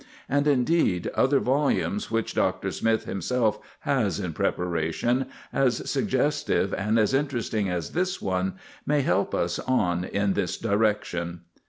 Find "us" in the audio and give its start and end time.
9.35-9.59